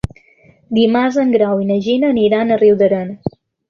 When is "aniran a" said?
2.17-2.63